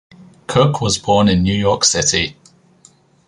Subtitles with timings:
[0.47, 2.35] Cook was born in New York City.